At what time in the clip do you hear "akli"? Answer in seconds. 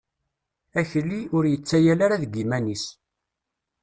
0.79-1.19